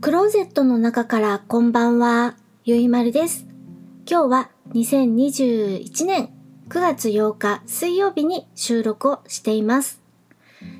[0.00, 3.46] クローゼットの中からこんばんは、ゆいまるです。
[4.10, 6.30] 今日は2021年
[6.70, 10.00] 9月8日水曜日に収録をしています。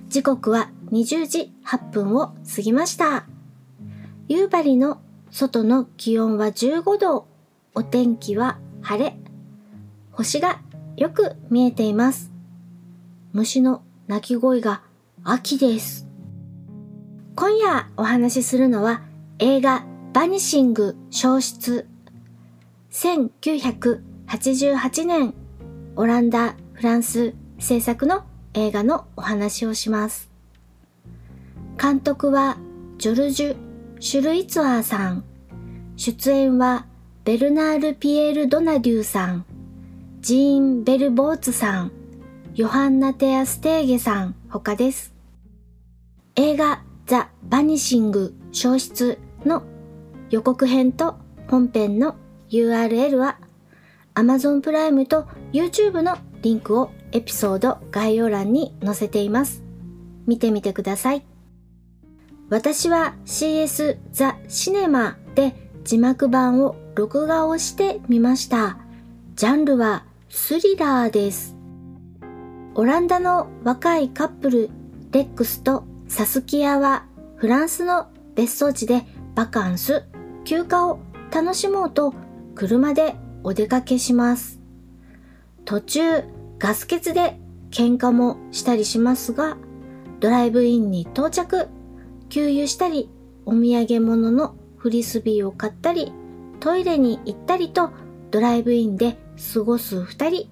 [0.09, 3.27] 時刻は20時8分を過ぎました。
[4.29, 7.29] 夕張の外の気温は15度、
[7.75, 9.16] お天気は晴れ、
[10.12, 10.62] 星が
[10.96, 12.32] よく見えています。
[13.34, 14.80] 虫の鳴き声が
[15.25, 16.07] 秋です。
[17.36, 19.02] 今夜お話しするのは
[19.43, 21.89] 映画バニシング消失
[22.90, 25.32] 1988年
[25.96, 30.29] オランダ、フランス制作の映画のお話をします。
[31.80, 32.58] 監督は
[32.98, 33.56] ジョルジュ・
[33.98, 35.25] シュルイツワーさん。
[35.97, 36.84] 出演は
[37.25, 39.47] ベルナール・ピエール・ドナデューさん、
[40.20, 41.92] ジーン・ベルボーツさん、
[42.55, 45.14] ヨハンナ・テア・ステーゲさん他です。
[46.36, 49.62] 映画ザ・バニシング消失の
[50.30, 51.16] 予告編と
[51.48, 52.16] 本編の
[52.50, 53.38] URL は
[54.14, 59.62] Amazon プライムと YouTube のリンクをエピソード概要欄に載せています。
[60.27, 61.24] 見てみてください。
[62.48, 68.78] 私は CS ザ・シネマで字幕版を録画をしてみました。
[69.36, 71.56] ジャンルはスリラーです。
[72.74, 74.70] オランダの若いカップル
[75.12, 79.06] レックスとサスキアはフランスの別荘地で
[79.41, 80.05] バカンス、
[80.44, 80.98] 休暇を
[81.33, 82.12] 楽しもうと
[82.55, 84.60] 車でお出かけします。
[85.64, 86.24] 途中
[86.58, 89.56] ガス欠で喧嘩もしたりしますが、
[90.20, 91.68] ドライブインに到着、
[92.28, 93.08] 給油したり、
[93.46, 96.12] お土産物のフリスビーを買ったり、
[96.61, 97.92] トイレに行ったりと
[98.30, 99.16] ドライブインで
[99.55, 100.50] 過ごす二人。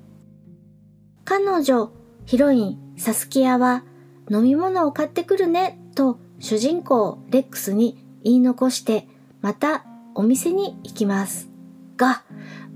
[1.27, 1.93] 彼女、
[2.25, 3.85] ヒロイン、サスキアは
[4.31, 9.07] 飲み物を買ってくるねと主人公レックスに言い残して
[9.41, 11.49] またお店に行きます。
[11.97, 12.23] が、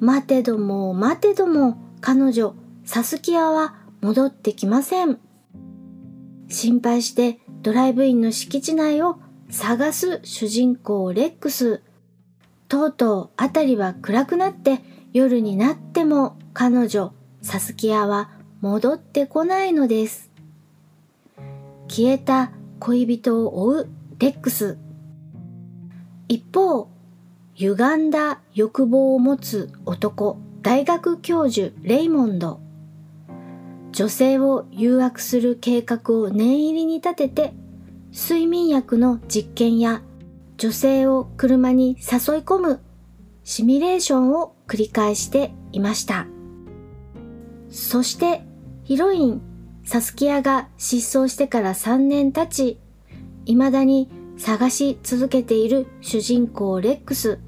[0.00, 5.18] 待てども待てども彼女、サスキアは戻ってきません。
[6.48, 9.18] 心配してドライブインの敷地内を
[9.48, 11.82] 探す主人公レックス。
[12.68, 14.80] とうとうあたりは暗くなって
[15.12, 17.12] 夜になっても彼女、
[17.42, 18.30] サスキアは
[18.60, 20.30] 戻ってこないのです。
[21.88, 22.50] 消えた
[22.80, 23.88] 恋人を追う
[24.18, 24.78] レックス。
[26.32, 26.88] 一方、
[27.56, 32.58] 歪んだ欲望を持つ男、大学教授レイモンド。
[33.90, 37.52] 女性を誘惑する計画を念入りに立てて、
[38.14, 40.00] 睡眠薬の実験や
[40.56, 41.98] 女性を車に誘い
[42.38, 42.80] 込む
[43.44, 46.26] シミュレーションを繰り返していました。
[47.68, 48.40] そして
[48.84, 49.42] ヒロイン
[49.84, 52.80] サスキアが失踪してから3年経ち、
[53.44, 57.38] 未だに探し続けている主人公レックス。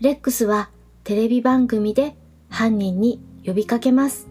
[0.00, 0.70] レックスは
[1.04, 2.16] テレビ番組で
[2.48, 4.28] 犯人に呼びかけます。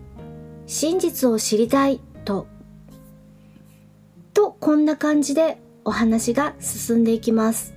[0.65, 2.47] 真実を知りたいと。
[4.33, 7.73] と、こんな感じでお話が進んでいきます。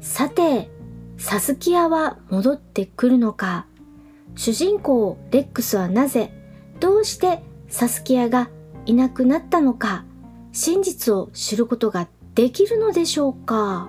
[0.00, 0.70] さて、
[1.16, 3.66] サスキアは戻ってくるのか
[4.36, 6.32] 主人公レックスはなぜ、
[6.80, 8.50] どうしてサスキアが
[8.86, 10.04] いなくなったのか
[10.60, 13.86] 真実を知ることができるのでしょうか？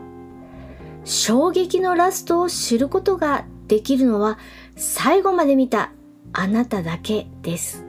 [1.04, 4.38] 衝撃のラストを知ることができるのは
[4.76, 5.92] 最後まで見た
[6.32, 7.86] あなただけです。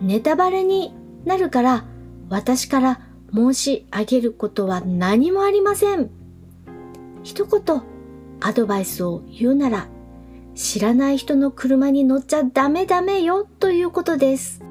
[0.00, 0.94] ネタバレに
[1.26, 1.84] なるから
[2.30, 3.00] 私から
[3.34, 6.08] 申し上げることは何もありません。
[7.22, 7.82] 一言
[8.40, 9.88] アドバイスを言うなら
[10.54, 14.64] 知らない人の車に乗っちゃダメダメよということです。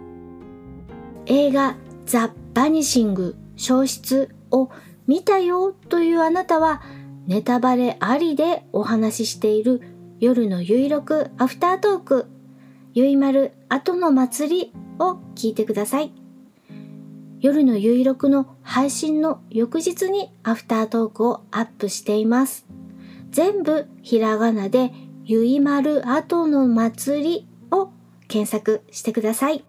[1.27, 1.75] 映画
[2.07, 4.71] ザ・バニシング消失を
[5.05, 6.81] 見たよというあなたは
[7.27, 9.83] ネタバレありでお話ししている
[10.19, 12.25] 夜のゆいろくアフタートーク
[12.95, 16.11] ゆいまる後の祭りを聞いてください。
[17.41, 22.65] 夜のゆいろくの配信の翌日にアフタートークをアップしています。
[23.29, 24.91] 全部ひらがなで
[25.25, 27.91] ゆいまる後の祭りを
[28.27, 29.63] 検索してください。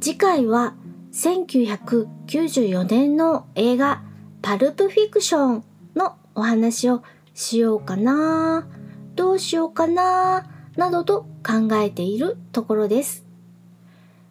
[0.00, 0.76] 次回は
[1.12, 4.02] 1994年の映画
[4.40, 5.64] パルプフィクション
[5.94, 7.02] のお話を
[7.34, 8.66] しようかな
[9.14, 13.26] どうしようかななどと考えているところです。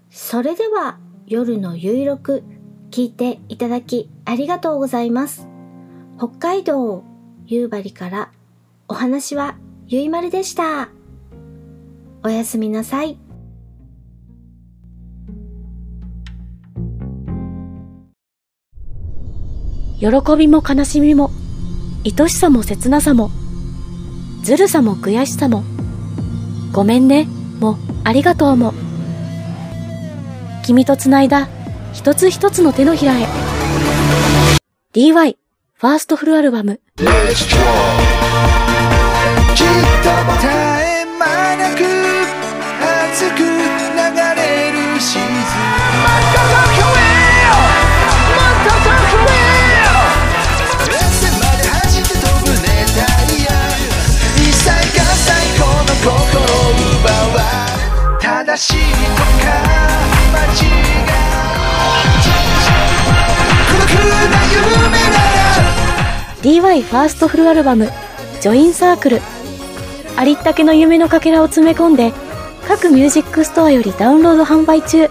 [0.10, 0.98] それでは
[1.28, 2.44] 夜のゆいろく
[2.90, 5.48] 聞いていただきありがとうございます。
[6.18, 7.04] 北海道
[7.46, 8.32] 夕張から
[8.88, 9.56] お話は
[9.88, 10.90] ゆいまるでした。
[12.24, 13.31] おやすみなさい。
[20.02, 21.30] 喜びも悲しみも、
[22.04, 23.30] 愛しさも切なさも、
[24.42, 25.64] ずるさも悔しさも、
[26.72, 27.28] ごめんね、
[27.60, 28.74] もありがとうも。
[30.64, 31.50] 君と繋いだ
[31.94, 33.28] 一つ一つの手のひらへ。
[34.94, 35.38] DY
[35.76, 36.82] ファーストフルアルバム。
[66.44, 67.90] DY ファーストフルアルバム
[68.40, 69.22] 「ジョインサークル」
[70.16, 72.14] ありったけの夢のかけらを詰め込んで
[72.68, 75.10] 各ミュージックストアよりダウンロード販売中。